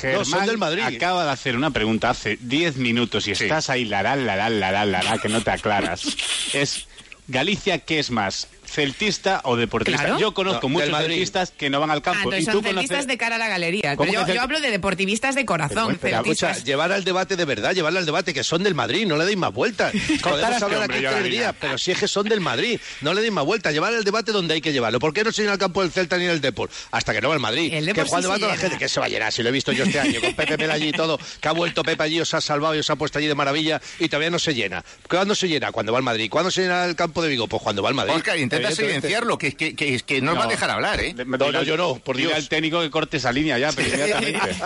[0.46, 0.82] Del Madrid.
[0.82, 4.70] acaba de hacer una pregunta hace 10 minutos y estás ahí, la la la la
[4.70, 6.16] la la la que no te aclaras.
[6.52, 6.86] es
[7.28, 8.48] Galicia, ¿qué es más?
[8.66, 10.00] ¿Celtista o deportista?
[10.02, 10.18] Claro.
[10.18, 12.18] Yo conozco No, muchos celtistas que no van al Ah, campo.
[12.32, 12.88] entonces y tú son conoces...
[12.88, 13.96] celtistas de cara a la galería.
[13.96, 15.92] ¿Cómo Pero yo, hablo de deportivistas de corazón.
[15.92, 16.64] Escucha, celtistas.
[16.64, 19.36] llevar al debate de verdad, llevarle al debate que son del Madrid, no le deis
[19.38, 19.92] más vueltas.
[20.22, 23.32] Podemos hablar aquí tres días, pero si es que son del Madrid, no le deis
[23.32, 23.72] más vueltas.
[23.72, 24.98] Llevar al debate donde hay que llevarlo.
[24.98, 26.68] ¿Por qué no se llena el campo del Celta ni el Depor?
[26.90, 27.72] Hasta que no va el Madrid.
[27.72, 29.48] El que cuando sí va toda la gente, que se va a llenar, si lo
[29.48, 32.02] he visto yo este año, con Pepe Mel allí y todo, que ha vuelto Pepe
[32.02, 34.54] allí, os ha salvado y os ha puesto allí de maravilla y todavía no se
[34.54, 34.84] llena.
[35.08, 35.72] ¿Cuándo se llena?
[35.72, 36.28] Cuando va el Madrid.
[36.30, 37.46] ¿Cuándo se llena el campo de Vigo?
[37.48, 38.14] Pues cuando va el Madrid.
[38.14, 41.14] Oscar, intenta silenciarlo, que, que, que, que no, os va a dejar hablar, ¿eh?
[41.26, 42.32] No, no, yo no, por Dios.
[42.34, 44.40] al técnico que corte esa línea ya, pero inmediatamente.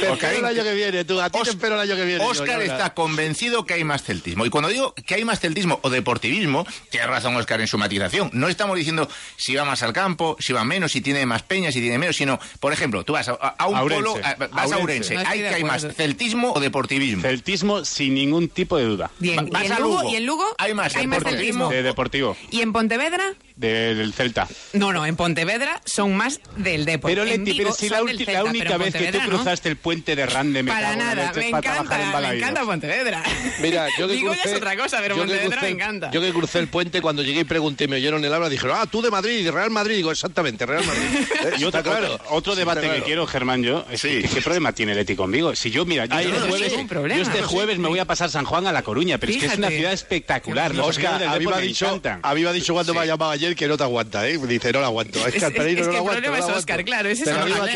[0.00, 2.24] Te espero el año que viene, tú, a ti te espero el año que viene.
[2.24, 4.44] Oscar yo, está convencido que hay más celtismo.
[4.46, 8.30] Y cuando digo que hay más celtismo o deportivismo, tiene razón Oscar en su matización.
[8.32, 11.74] No estamos diciendo si va más al campo, si va menos, si tiene más peñas,
[11.74, 14.04] si tiene menos, sino, por ejemplo, tú vas a, a un Aurense.
[14.04, 14.78] polo, a- vas a.
[14.78, 17.22] Urense, No hay que hay más celtismo o deportivismo.
[17.22, 19.10] Celtismo sin ningún tipo de duda.
[19.18, 20.02] Bien, Vas ¿y a Lugo?
[20.02, 20.12] Lugo.
[20.12, 20.44] ¿Y en Lugo?
[20.58, 21.14] Hay más celtismo.
[21.16, 21.68] deportivismo.
[21.70, 23.24] De deportivo, ¿Y en Pontevedra?
[23.56, 24.46] De- del Celta.
[24.74, 27.10] No, no, en Pontevedra son más del Depor.
[27.10, 29.28] Pero En Leti, pero si la, Celta, única vez que tú no.
[29.28, 32.42] cruzaste el puente de Rande me Para nada, me en encanta, me Balaídos.
[32.42, 33.22] encanta Pontevedra.
[33.60, 36.10] Mira, yo que ya crucé, es otra cosa, pero Pontevedra me encanta.
[36.10, 38.86] Yo que crucé el puente cuando llegué y pregunté, me oyeron el habla, dijeron, ah,
[38.86, 39.96] tú de Madrid, de Real Madrid.
[39.96, 41.02] Digo, exactamente, Real Madrid.
[41.46, 42.18] Eh, Y otro, está claro.
[42.30, 45.54] otro, Sí, debate que quiero, Germán, yo, es que, ¿qué problema tiene Leti conmigo?
[45.54, 46.72] Si yo, mira, yo, Ay, este no, jueves,
[47.16, 49.46] yo este jueves me voy a pasar San Juan a La Coruña, pero es que
[49.46, 50.72] es una ciudad espectacular.
[50.80, 54.26] Oscar, a mí me ha dicho cuando me ha llamado ayer que no te aguanta,
[54.28, 54.38] ¿eh?
[54.38, 55.24] Dice, no lo aguanto.
[55.26, 56.22] Es que al Es- Pereiro es no que lo el aguanto.
[56.22, 56.58] problema no lo es.
[56.58, 57.66] Oscar, claro, ese es el problema.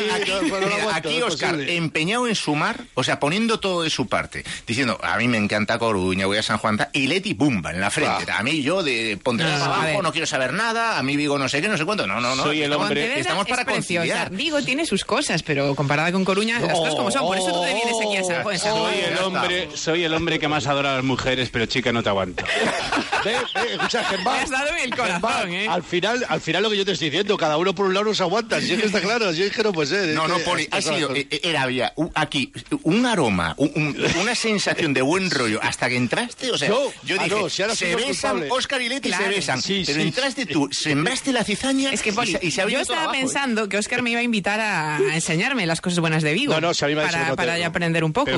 [0.83, 1.77] pues aquí Oscar, posible.
[1.77, 5.79] empeñado en sumar, o sea, poniendo todo de su parte, diciendo, a mí me encanta
[5.79, 8.31] Coruña, voy a San Juan, y Leti, bumba, en la frente.
[8.33, 11.61] A mí yo de Pontevedra abajo no quiero saber nada, a mí Vigo no sé
[11.61, 12.07] qué, no sé cuánto.
[12.07, 12.43] No, no, no.
[12.45, 14.31] Soy el hombre- estamos para conciliar.
[14.31, 17.23] Vigo tiene sus cosas, pero comparada con Coruña, las cosas como son.
[17.23, 18.59] Por eso tú te vienes aquí a San Juan.
[18.59, 21.93] Soy el ya hombre, soy el hombre que más adora a las mujeres, pero chica
[21.93, 22.45] no te aguanto.
[23.25, 24.37] Ve, ve, escucha, Germán.
[24.37, 25.69] Me has dado en el corazón, Germán, ¿eh?
[25.69, 28.07] Al final, al final lo que yo te estoy diciendo, cada uno por un lado
[28.07, 28.61] no se aguanta.
[28.61, 30.09] Si es que está claro, si es que no puede ser.
[30.15, 32.53] No, no, que Poli, ha sido, eh, eh, era, había un- aquí
[32.83, 36.93] un aroma, un- un- una sensación de buen rollo hasta que entraste, o sea, Yo-
[37.05, 38.49] yo ah, dije, no, si ahora se besan, culpable.
[38.51, 39.25] Oscar y Leti Claro.
[39.25, 42.63] se besan, Sí, pero sí, entraste tú, sembraste la cizaña Es que, Poli, y, se
[42.71, 43.19] yo estaba abajo, ¿eh?
[43.21, 46.53] pensando que Oscar me iba a invitar a, enseñarme las cosas buenas de Vigo.
[46.55, 48.31] No, no, si a mí me ha dicho para, no para ya aprender un poco.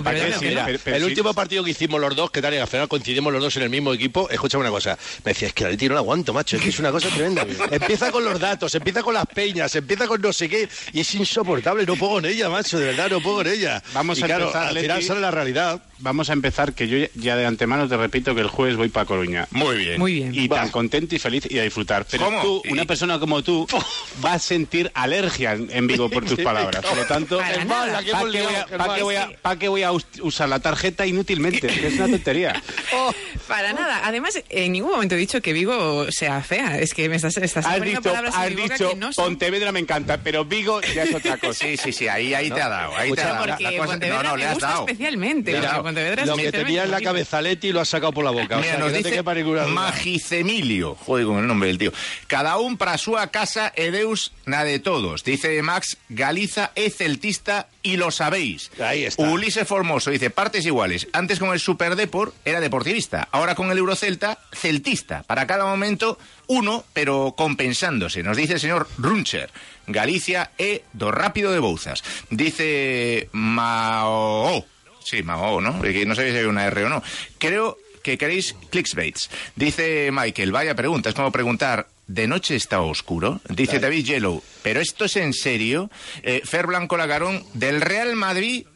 [0.87, 3.57] El último partido que hicimos los dos, que tal, y al final coincidimos los dos
[3.57, 6.01] en el mismo equipo, escúchame una cosa, me decía, es que la Leti no la
[6.01, 7.47] aguanto, macho, es que es una cosa tremenda.
[7.71, 11.15] empieza con los datos, empieza con las peñas, empieza con no sé qué, y es
[11.15, 13.83] insoportable, no puedo en ella, macho, de verdad, no puedo en ella.
[13.93, 15.83] Vamos y a claro, empezar, al final sale la realidad.
[16.03, 19.07] Vamos a empezar, que yo ya- de antemano te repito que el jueves voy para
[19.07, 19.47] Coruña.
[19.53, 19.99] Muy bien.
[20.01, 20.35] Muy bien.
[20.35, 22.05] Y tan contento y feliz y a disfrutar.
[22.11, 22.43] Pero ¿Cómo?
[22.43, 23.67] tú, Y- una persona como tú,
[24.25, 26.85] va a sentir alergia en Vigo por tus palabras.
[26.85, 27.87] Por lo tanto, Para ¿para nada.
[27.87, 30.07] la que qué voy a, liado, pa' qué voy a- pa' qué voy a us-
[30.21, 31.69] usar la tarjeta inútilmente?
[31.69, 32.61] Que es una tontería.
[33.49, 34.01] Para nada.
[34.05, 36.79] Además, en ningún momento he dicho que Vigo sea fea.
[36.79, 39.13] Es que me estás, estás Has dicho, palabras has en mi boca dicho que no
[39.13, 39.25] son.
[39.25, 41.53] Pontevedra me encanta, pero Vigo ya es otra cosa.
[41.65, 43.47] Sí, sí, sí, ahí, ahí te ha dado, ahí te ha dado.
[43.47, 44.87] La cosa- no, no, le has dado.
[44.87, 45.53] especialmente.
[45.53, 45.61] Le
[46.27, 48.57] Lo que tenía en la cabeza Leti lo ha sacado por la boca.
[48.57, 49.23] o Mira, sea, nos que dice.
[49.69, 51.93] Magicemilio, joder con el nombre del tío.
[52.27, 55.25] Cada un para su casa edeus na de todos.
[55.25, 58.71] Dice Max, Galiza es celtista y lo sabéis.
[58.81, 59.23] Ahí está.
[59.23, 61.09] Ulises Formoso dice, partes iguales.
[61.13, 63.29] Antes con el Super Depor era deportivista.
[63.33, 65.23] Ahora con el Eurocelta, celtista.
[65.25, 68.23] Para cada momento, uno, pero compensándose.
[68.23, 69.51] Nos dice el señor Runcher.
[69.87, 72.05] Galicia e do rápido de Bouzas.
[72.31, 74.65] Dice Mao.
[75.05, 75.73] Sí, Mao, ¿no?
[75.75, 77.03] No sé si hay una R o no.
[77.39, 79.31] Creo que queréis clickbaits.
[79.57, 83.41] Dice Michael, vaya pregunta, es como preguntar, ¿de noche está oscuro?
[83.49, 85.91] Dice David Yellow, ¿pero esto es en serio?
[86.23, 88.67] Eh, Fer Blanco Lagarón, del Real Madrid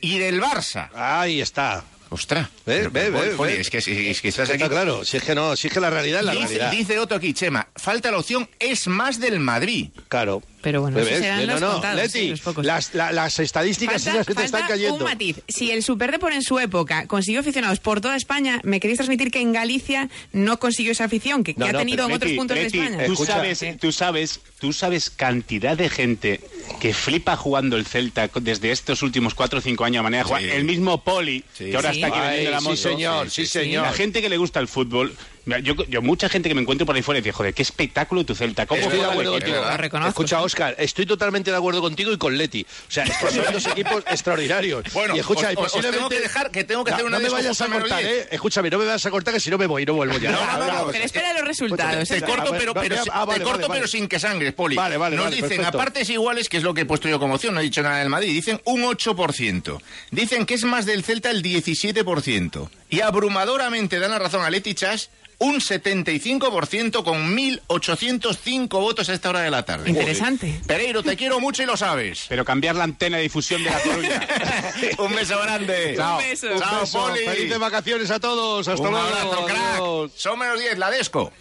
[0.00, 0.88] y del Barça.
[0.94, 1.84] Ahí está.
[2.12, 2.48] Ostras.
[2.66, 3.60] Ve, ve, ve.
[3.60, 4.72] Es que, es que estás Está aquí...
[4.72, 6.70] claro, si es que no, si es que la realidad es la Dice, realidad.
[6.72, 9.90] dice Otto aquí, Chema, falta la opción, es más del Madrid.
[10.08, 10.42] Claro.
[10.62, 12.64] Pero bueno, esos serán No, los no, contados, Leti, sí, los pocos.
[12.66, 14.96] las, la- las estadísticas Falta- que te están cayendo.
[14.96, 15.40] un matiz.
[15.48, 19.40] Si el Superdepor en su época consiguió aficionados por toda España, ¿me queréis transmitir que
[19.40, 22.28] en Galicia no consiguió esa afición que, que No, ha no, tenido en pero otros
[22.30, 23.06] Leti, puntos Leti, de España?
[23.06, 26.40] Tú sabes, tú sabes, tú sabes cantidad de gente
[26.80, 30.28] que flipa jugando el Celta desde estos últimos cuatro o cinco años a manera de
[30.28, 30.42] jugar.
[30.42, 30.48] Sí.
[30.50, 31.70] El mismo Poli, Sí.
[31.70, 32.02] que ahora Sí.
[32.02, 32.76] está aquí Ay, vendiendo la sí, moto.
[32.76, 33.82] señor, sí, señor.
[33.86, 35.14] La gente que le gusta el fútbol.
[35.62, 38.34] Yo, yo mucha gente que me encuentro por ahí fuera dice, joder, qué espectáculo tu
[38.34, 38.66] Celta.
[38.66, 39.56] ¿Cómo Estoy de acuerdo equipo?".
[39.56, 40.06] contigo.
[40.08, 42.62] Escucha, Oscar, estoy totalmente de acuerdo contigo y con Leti.
[42.62, 44.84] O sea, es que son dos equipos extraordinarios.
[44.92, 47.22] Bueno, y escucha, os- y tengo que dejar, que tengo que No, hacer una No
[47.24, 48.28] me vayas a cortar, ¿eh?
[48.30, 50.30] Escúchame, no me vayas a cortar que si no me voy, no vuelvo ya.
[50.30, 50.86] No, no, no, no.
[50.92, 52.08] Pero espera los resultados.
[52.08, 53.80] Te corto, pero, pero, Ah, vale, te corto, vale, vale.
[53.80, 54.76] pero sin que sangres, Poli.
[54.76, 55.78] Vale, vale, Nos vale, dicen, perfecto.
[55.78, 57.82] a partes iguales, que es lo que he puesto yo como opción, no he dicho
[57.82, 59.80] nada del Madrid, dicen un 8%.
[60.10, 62.70] Dicen que es más del Celta el 17%.
[62.90, 69.30] Y abrumadoramente dan la razón a Leti Chas, un 75% con 1.805 votos a esta
[69.30, 69.88] hora de la tarde.
[69.88, 70.48] Interesante.
[70.48, 70.66] Joder.
[70.66, 72.26] Pereiro, te quiero mucho y lo sabes.
[72.28, 74.28] Pero cambiar la antena de difusión de la Coruña.
[74.98, 75.94] un beso grande.
[75.96, 76.18] Chao.
[76.18, 76.46] Un beso.
[76.52, 76.98] Un Chao, beso.
[77.00, 77.24] Poli.
[77.24, 78.68] Felices vacaciones a todos.
[78.68, 79.06] Hasta un luego.
[79.06, 79.74] abrazo, crack.
[79.76, 80.12] Adiós.
[80.16, 81.32] Son menos 10, la Desco.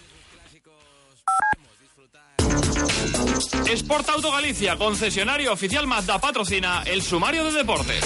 [3.66, 8.04] Sport Auto Galicia, concesionario oficial Mazda, patrocina el sumario de deportes.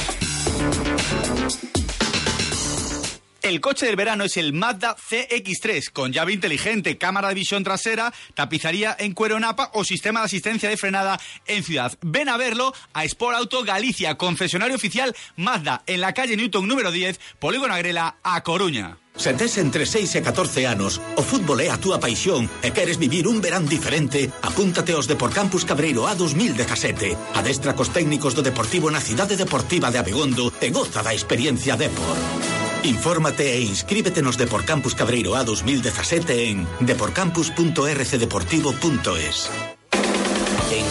[3.43, 8.13] El coche del verano es el Mazda CX3 con llave inteligente, cámara de visión trasera,
[8.35, 11.91] tapizaría en cuero napa o sistema de asistencia de frenada en ciudad.
[12.01, 16.89] Ven a verlo a Sport Auto Galicia, concesionario oficial Mazda, en la calle Newton número
[16.89, 18.97] 10, Polígono Agrela, a Coruña.
[19.17, 23.43] Se entre 6 e 14 anos, o fútbol a túa paixón e queres vivir un
[23.43, 27.35] verán diferente, apúntate aos Deporcampus Cabreiro A 2017.
[27.35, 32.62] Adestra cos técnicos do Deportivo na cidade deportiva de Abegondo e goza da experiencia Depor.
[32.83, 39.82] Infórmate e inscríbete nos Deporcampus Cabreiro A 2017 en deporcampus.rcdeportivo.es.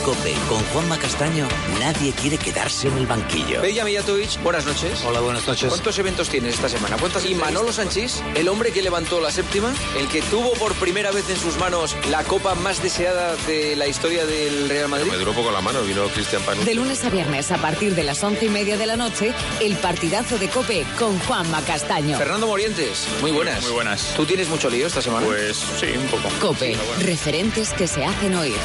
[0.05, 1.47] COPE, con Juanma Castaño,
[1.79, 3.61] nadie quiere quedarse en el banquillo.
[3.63, 5.01] Beya Mijatovic, buenas noches.
[5.05, 5.69] Hola, buenas noches.
[5.69, 6.97] ¿Cuántos eventos tienes esta semana?
[6.97, 11.13] ¿Cuántas y Manolo Sanchís, el hombre que levantó la séptima, el que tuvo por primera
[11.13, 15.11] vez en sus manos la copa más deseada de la historia del Real Madrid.
[15.11, 16.67] Me duró poco la mano, vino Cristian Panucci.
[16.67, 19.77] De lunes a viernes a partir de las once y media de la noche, el
[19.77, 22.19] partidazo de Cope con Juanma Castaño.
[22.19, 23.63] Fernando Morientes, muy buenas.
[23.63, 24.15] Muy buenas.
[24.17, 25.25] ¿Tú tienes mucho lío esta semana?
[25.27, 26.29] Pues sí, un poco.
[26.41, 28.59] Cope, referentes que se hacen oír.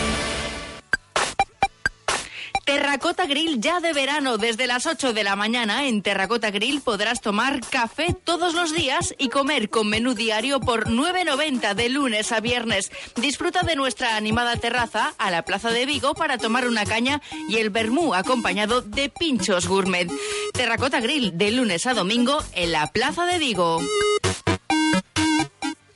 [2.88, 4.38] Terracota Grill ya de verano.
[4.38, 9.14] Desde las 8 de la mañana en Terracota Grill podrás tomar café todos los días
[9.18, 12.90] y comer con menú diario por 9.90 de lunes a viernes.
[13.18, 17.58] Disfruta de nuestra animada terraza a la Plaza de Vigo para tomar una caña y
[17.58, 20.10] el vermú acompañado de pinchos gourmet.
[20.54, 23.82] Terracota Grill de lunes a domingo en la Plaza de Vigo.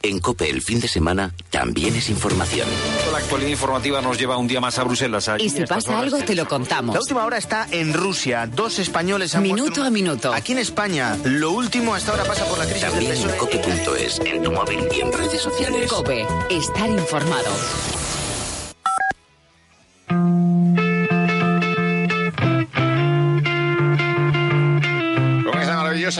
[0.03, 2.67] En COPE el fin de semana también es información.
[3.11, 5.29] La actualidad informativa nos lleva un día más a Bruselas.
[5.29, 6.95] Allí Y si pasa algo, te lo contamos.
[6.95, 8.47] La última hora está en Rusia.
[8.47, 10.33] Dos españoles han Minuto muerto- a minuto.
[10.33, 13.37] Aquí en España, lo último hasta ahora pasa por la crisis del También en PSOE.
[13.37, 15.91] COPE.es, en tu móvil y en redes sociales.
[15.91, 17.51] Cope, estar informado.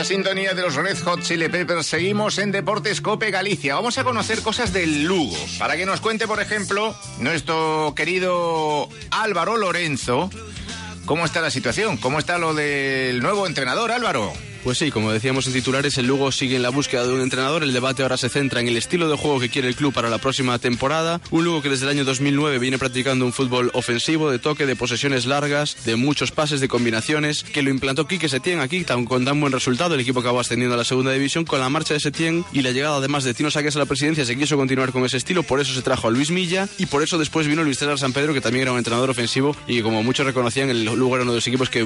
[0.02, 3.76] Esa sintonía de los Red Hot Chili Peppers seguimos en Deportes Cope Galicia.
[3.76, 5.36] Vamos a conocer cosas del Lugo.
[5.60, 10.28] Para que nos cuente, por ejemplo, nuestro querido Álvaro Lorenzo,
[11.04, 14.32] cómo está la situación, cómo está lo del nuevo entrenador, Álvaro.
[14.64, 17.64] Pues sí, como decíamos en titulares, el Lugo sigue en la búsqueda de un entrenador.
[17.64, 20.08] El debate ahora se centra en el estilo de juego que quiere el club para
[20.08, 21.20] la próxima temporada.
[21.32, 24.76] Un Lugo que desde el año 2009 viene practicando un fútbol ofensivo, de toque, de
[24.76, 29.24] posesiones largas, de muchos pases, de combinaciones, que lo implantó Quique Setién aquí tan- con
[29.24, 29.94] tan buen resultado.
[29.96, 32.70] El equipo acabó ascendiendo a la segunda división con la marcha de Setién y la
[32.70, 34.24] llegada además de Tino Saques a la presidencia.
[34.24, 37.02] Se quiso continuar con ese estilo, por eso se trajo a Luis Milla y por
[37.02, 40.04] eso después vino Luis César San Pedro, que también era un entrenador ofensivo y como
[40.04, 41.84] muchos reconocían, el Lugo era uno de los equipos que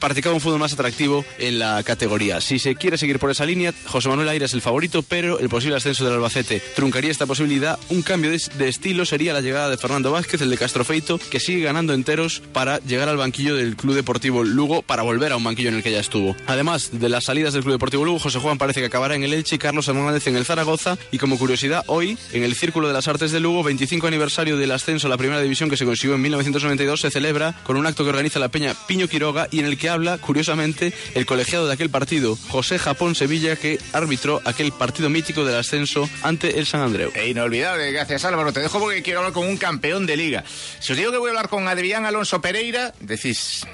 [0.00, 1.99] practicaba un fútbol más atractivo en la categoría.
[2.40, 5.48] Si se quiere seguir por esa línea, José Manuel Aire es el favorito, pero el
[5.48, 7.78] posible ascenso del Albacete truncaría esta posibilidad.
[7.90, 11.40] Un cambio de, de estilo sería la llegada de Fernando Vázquez, el de Castrofeito, que
[11.40, 15.44] sigue ganando enteros para llegar al banquillo del Club Deportivo Lugo, para volver a un
[15.44, 16.34] banquillo en el que ya estuvo.
[16.46, 19.34] Además de las salidas del Club Deportivo Lugo, José Juan parece que acabará en el
[19.34, 20.96] Elche y Carlos Hernández en el Zaragoza.
[21.10, 24.72] Y como curiosidad, hoy, en el Círculo de las Artes de Lugo, 25 aniversario del
[24.72, 28.04] ascenso a la primera división que se consiguió en 1992, se celebra con un acto
[28.04, 31.74] que organiza la Peña Piño Quiroga y en el que habla, curiosamente, el colegiado de
[31.74, 36.80] aquel partido, José Japón Sevilla, que arbitró aquel partido mítico del ascenso ante el San
[36.80, 37.10] Andreu.
[37.14, 38.52] E inolvidable, gracias Álvaro.
[38.52, 40.44] Te dejo porque quiero hablar con un campeón de liga.
[40.78, 43.66] Si os digo que voy a hablar con Adrián Alonso Pereira, decís,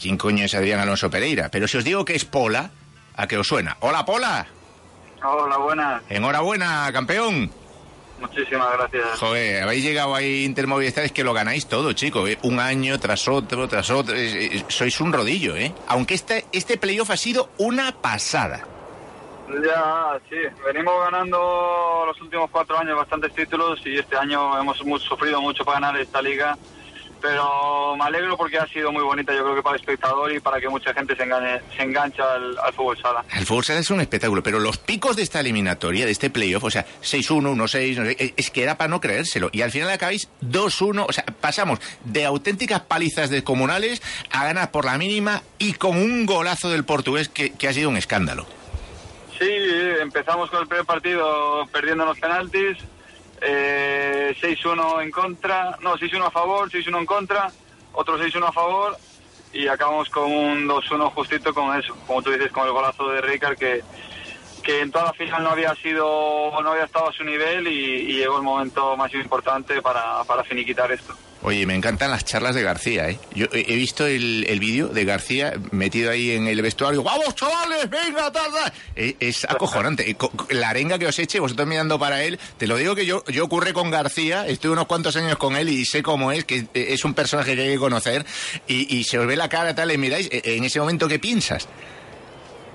[0.00, 1.50] ¿quién coño es Adrián Alonso Pereira?
[1.50, 2.70] Pero si os digo que es Pola,
[3.16, 3.76] ¿a qué os suena?
[3.80, 4.46] Hola, Pola.
[5.22, 6.02] Hola, buenas.
[6.08, 7.50] Enhorabuena, campeón.
[8.20, 9.18] Muchísimas gracias.
[9.18, 12.28] Joder, habéis llegado ahí Inter Movistar, es que lo ganáis todo, chicos.
[12.30, 12.38] ¿eh?
[12.42, 14.14] Un año tras otro, tras otro.
[14.68, 15.74] Sois un rodillo, ¿eh?
[15.88, 18.64] Aunque este, este playoff ha sido una pasada.
[19.48, 25.40] Ya, sí, venimos ganando los últimos cuatro años bastantes títulos y este año hemos sufrido
[25.40, 26.56] mucho para ganar esta liga.
[27.24, 30.40] Pero me alegro porque ha sido muy bonita, yo creo que para el espectador y
[30.40, 33.24] para que mucha gente se, engañe, se engancha al, al fútbol sala.
[33.34, 36.64] El fútbol sala es un espectáculo, pero los picos de esta eliminatoria, de este playoff,
[36.64, 39.48] o sea, 6-1, 1-6, no sé, eh, es que era para no creérselo.
[39.52, 44.84] Y al final acabáis 2-1, o sea, pasamos de auténticas palizas descomunales a ganar por
[44.84, 48.44] la mínima y con un golazo del portugués que, que ha sido un escándalo.
[49.38, 49.48] Sí,
[50.02, 52.76] empezamos con el primer partido perdiendo los penaltis,
[53.44, 57.52] eh, 6-1 en contra, no, 6-1 a favor, 6-1 en contra,
[57.92, 58.96] otro 6-1 a favor
[59.52, 63.20] y acabamos con un 2-1 justito con eso, como tú dices, con el golazo de
[63.20, 63.82] Ricard que,
[64.62, 68.10] que en toda la final no había sido, no había estado a su nivel y,
[68.10, 71.14] y llegó el momento más importante para, para finiquitar esto.
[71.46, 73.18] Oye, me encantan las charlas de García, ¿eh?
[73.34, 77.02] Yo he visto el, el vídeo de García metido ahí en el vestuario.
[77.02, 77.90] ¡Vamos, chavales!
[77.90, 78.72] ¡Venga, tal, tal!
[78.96, 80.14] Es, acojonante.
[80.14, 82.38] Co- co- La arenga que os eche, vosotros mirando para él.
[82.56, 84.46] Te lo digo que yo, yo ocurre con García.
[84.46, 87.60] Estuve unos cuantos años con él y sé cómo es, que es un personaje que
[87.62, 88.24] hay que conocer.
[88.66, 90.30] Y, se os ve la cara, tal, y miráis.
[90.32, 91.68] eh, En ese momento, ¿qué piensas?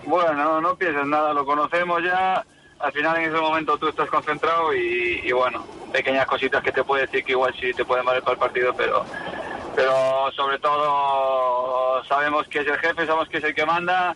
[0.05, 2.45] Bueno, no pienses nada, lo conocemos ya.
[2.79, 6.83] Al final en ese momento tú estás concentrado y, y bueno, pequeñas cositas que te
[6.83, 9.05] puede decir que igual sí te pueden valer para el partido, pero
[9.75, 14.15] pero sobre todo sabemos que es el jefe, sabemos que es el que manda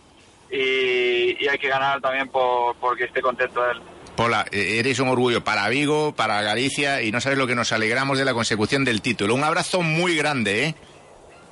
[0.50, 3.80] y, y hay que ganar también por porque esté contento él.
[4.16, 7.72] Pola, eh, eres un orgullo para Vigo, para Galicia y no sabes lo que nos
[7.72, 9.34] alegramos de la consecución del título.
[9.34, 10.74] Un abrazo muy grande, ¿eh?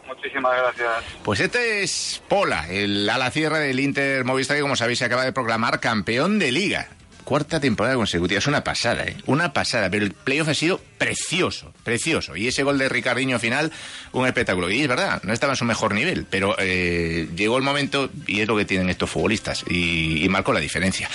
[0.07, 1.05] Muchísimas gracias.
[1.25, 5.25] Pues este es Pola, el ala cierre del Inter Movistar que como sabéis se acaba
[5.25, 6.89] de proclamar campeón de liga.
[7.25, 9.17] Cuarta temporada consecutiva, es una pasada, ¿eh?
[9.27, 12.37] Una pasada, pero el playoff ha sido precioso, precioso.
[12.37, 13.73] Y ese gol de Ricardiño final,
[14.13, 14.71] un espectáculo.
[14.71, 18.41] Y es verdad, no estaba en su mejor nivel, pero eh, llegó el momento y
[18.41, 21.09] es lo que tienen estos futbolistas y, y marcó la diferencia.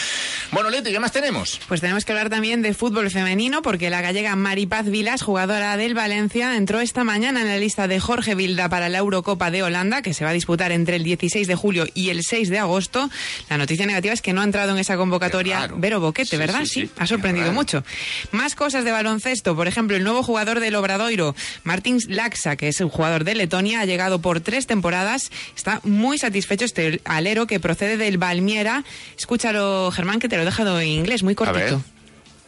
[0.51, 1.59] Bueno, Leti, ¿qué más tenemos?
[1.67, 5.93] Pues tenemos que hablar también de fútbol femenino porque la gallega Maripaz Vilas, jugadora del
[5.93, 10.01] Valencia, entró esta mañana en la lista de Jorge Vilda para la Eurocopa de Holanda,
[10.01, 13.09] que se va a disputar entre el 16 de julio y el 6 de agosto.
[13.49, 16.59] La noticia negativa es que no ha entrado en esa convocatoria Vero Boquete, Sí, ¿verdad?
[16.65, 17.83] sí, sí, ha sorprendido mucho.
[18.31, 22.79] Más cosas de baloncesto, por ejemplo, el nuevo jugador del Obradoiro, Martins Laxa, que es
[22.81, 27.59] un jugador de Letonia, ha llegado por tres temporadas, está muy satisfecho este alero que
[27.59, 28.83] procede del Valmiera.
[29.17, 31.81] Escúchalo, Germán, que te lo he dejado en inglés, muy cortito.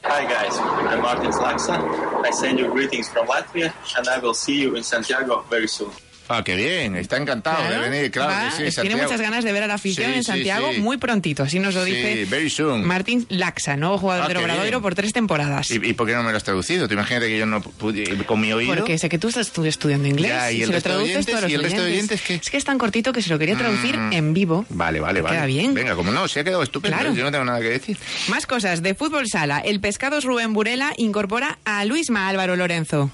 [0.03, 0.55] Hi guys,
[0.89, 1.81] I'm Martin Slaxa.
[2.25, 5.89] I send you greetings from Latvia and I will see you in Santiago very soon.
[6.31, 9.03] Ah, qué bien, está encantado de venir, claro Va, que sí, tiene Santiago.
[9.03, 10.79] muchas ganas de ver a la afición Sí, en Santiago sí.
[10.79, 12.85] muy prontito, así nos lo dice very soon.
[12.85, 15.71] Martín Laxa, nuevo jugador Ah, del Obradoiro por tres temporadas.
[15.71, 16.87] ¿Y, y por qué no me lo has traducido?
[16.87, 18.75] Tú imagínate que yo no pude, con mi oído...
[18.75, 20.89] Porque sé que tú estás estu- estudiando inglés Ya, ¿y y el se lo resto
[20.89, 21.25] de traduces oyentes?
[21.33, 22.35] todos los ¿Y el resto de oyentes qué?
[22.35, 24.13] Es que es tan cortito que se lo quería traducir Mm.
[24.13, 24.65] en vivo.
[24.69, 25.35] Vale, vale, vale.
[25.35, 25.73] Queda bien.
[25.73, 26.95] Venga, como no, se ha quedado estupendo.
[26.95, 27.15] Claro.
[27.15, 27.97] Yo no tengo nada que decir.
[28.27, 29.59] Más cosas de fútbol sala.
[29.59, 33.09] El Pescados Rubén Burela incorpora a Luisma Álvaro Lorenzo.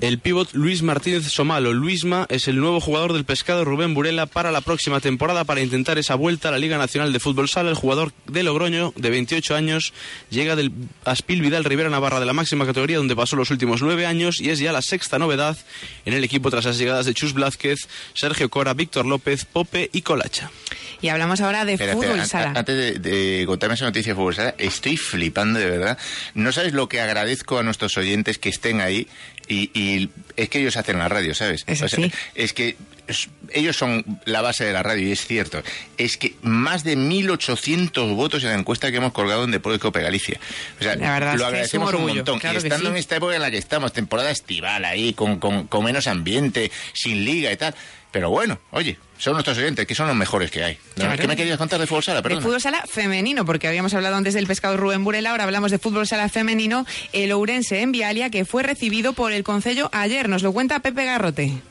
[0.00, 1.74] El pívot Luis Martínez Somalo.
[1.74, 5.98] Luisma es el nuevo jugador del pescado Rubén Burela para la próxima temporada para intentar
[5.98, 7.68] esa vuelta a la Liga Nacional de Fútbol Sala.
[7.68, 9.92] El jugador de Logroño, de 28 años,
[10.30, 10.72] llega del
[11.04, 14.48] Aspil Vidal Rivera Navarra de la máxima categoría donde pasó los últimos nueve años y
[14.48, 15.58] es ya la sexta novedad
[16.06, 20.00] en el equipo tras las llegadas de Chus Blázquez, Sergio Cora, Víctor López, Pope y
[20.00, 20.50] Colacha.
[21.02, 22.52] Y hablamos ahora de Espera, fútbol sala.
[22.56, 25.98] Antes de, de contarme esa noticia de fútbol sala, estoy flipando de verdad.
[26.34, 29.06] No sabes lo que agradezco a nuestros oyentes que estén ahí
[29.50, 31.64] y, y es que ellos hacen la radio, ¿sabes?
[31.66, 32.12] Es O sea, así.
[32.34, 35.62] es que es- ellos son la base de la radio y es cierto.
[35.98, 40.00] Es que más de 1.800 votos en la encuesta que hemos colgado en Deportes Cope
[40.02, 40.38] Galicia.
[40.78, 42.38] O sea, lo un agradecemos un, montón.
[42.38, 42.92] claro y estando sí.
[42.92, 46.70] en esta época en la que estamos, temporada estival ahí, con, con- con menos ambiente,
[46.92, 47.74] sin liga y tal.
[48.12, 50.74] Pero bueno, oye, son nuestros oyentes, que son los mejores que hay.
[50.96, 51.04] ¿no?
[51.04, 51.20] Claro.
[51.20, 52.22] ¿Qué me querías contar de fútbol sala?
[52.22, 55.78] De fútbol sala femenino, porque habíamos hablado antes del pescado Rubén Burela, ahora hablamos de
[55.78, 56.86] fútbol sala femenino.
[57.12, 60.28] El Ourense en Vialia, que fue recibido por el Concello ayer.
[60.28, 61.62] Nos lo cuenta Pepe Garrote.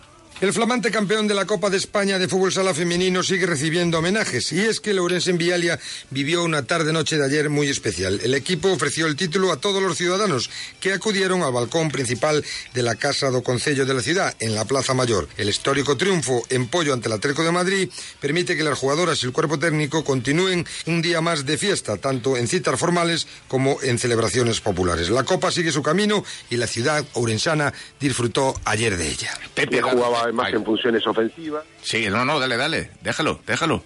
[0.41, 4.54] El flamante campeón de la Copa de España de fútbol sala femenino sigue recibiendo homenajes
[4.54, 5.78] y es que el Ourense en Vialia
[6.12, 8.21] vivió una tarde-noche de ayer muy especial.
[8.23, 10.49] El equipo ofreció el título a todos los ciudadanos
[10.80, 12.41] que acudieron al balcón principal
[12.73, 15.28] de la Casa do Concello de la ciudad, en la Plaza Mayor.
[15.36, 17.89] El histórico triunfo en pollo ante el Atlético de Madrid
[18.21, 22.38] permite que las jugadoras y el cuerpo técnico continúen un día más de fiesta, tanto
[22.38, 25.10] en citas formales como en celebraciones populares.
[25.10, 29.38] La Copa sigue su camino y la ciudad ourensana disfrutó ayer de ella.
[29.54, 31.63] Pepe jugaba más en funciones ofensivas.
[31.81, 33.83] Sí, no, no, dale, dale, déjalo, déjalo.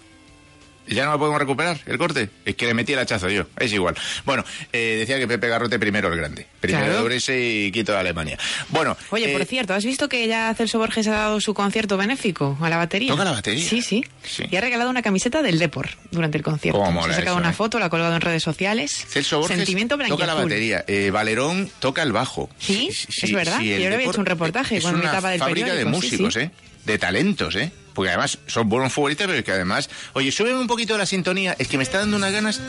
[0.86, 2.28] ¿Ya no lo podemos recuperar, el corte?
[2.44, 3.94] Es que le metí el hachazo yo, es igual.
[4.24, 6.46] Bueno, eh, decía que Pepe Garrote primero el grande.
[6.60, 7.14] Primero Claro.
[7.14, 8.38] Y Quito de Alemania.
[8.68, 11.96] Bueno, Oye, por eh, cierto, ¿has visto que ya Celso Borges ha dado su concierto
[11.96, 13.10] benéfico a la batería?
[13.10, 13.66] ¿Toca la batería?
[13.66, 14.04] Sí, sí.
[14.22, 14.44] Sí.
[14.50, 16.84] Y ha regalado una camiseta del Depor durante el concierto.
[16.84, 17.54] Se ha sacado eso, una eh.
[17.54, 19.06] foto, la ha colgado en redes sociales.
[19.08, 20.84] Celso Borges Sentimiento toca la batería.
[20.86, 22.50] Eh, Valerón toca el bajo.
[22.58, 23.60] Sí, es verdad.
[23.60, 25.84] el Yo le había hecho un reportaje es cuando me una etapa del fábrica de
[25.84, 26.40] periódico, sí, músicos, sí.
[26.40, 26.50] ¿eh?
[26.84, 27.72] De talentos, ¿eh?
[27.94, 29.88] Porque además son buenos futbolistas, pero que además...
[30.12, 31.56] Oye, súbeme un poquito la sintonía.
[31.58, 32.60] Es que me está dando unas ganas...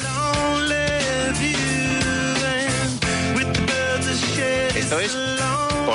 [4.76, 5.34] Esto es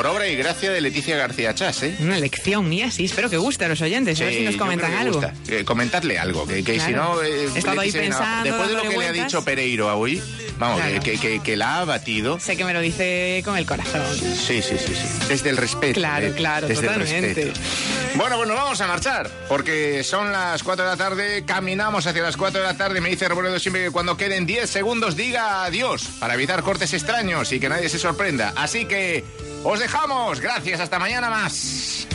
[0.01, 1.95] por obra y gracia de Leticia García Chas, ¿eh?
[2.01, 3.05] Una lección mía, sí.
[3.05, 4.19] Espero que guste a los oyentes.
[4.23, 5.21] a ver si nos comentan algo.
[5.47, 7.23] Eh, comentadle algo, que, que si no...
[7.23, 10.23] eh, He estado ahí pensando, Después de lo que le ha dicho Pereiro a hoy,
[10.59, 11.03] vamos, Claro.
[11.03, 12.41] que, que- que la ha batido...
[12.41, 14.01] Sé que me lo dice con el corazón.
[14.17, 15.27] Sí, sí, sí, sí.
[15.29, 16.01] Desde el respeto.
[16.01, 17.35] Claro, eh, claro, desde el totalmente.
[17.45, 17.61] respeto.
[18.15, 22.23] Bueno, pues nos vamos a marchar, porque son las 4 de la tarde, caminamos hacia
[22.23, 23.03] las 4 de la tarde.
[23.03, 27.53] Me dice Roberto siempre que cuando queden 10 segundos diga adiós, para evitar cortes extraños
[27.53, 28.55] y que nadie se sorprenda.
[28.57, 29.25] Así que
[29.65, 30.41] os dejamos.
[30.41, 32.07] Gracias, hasta mañana más.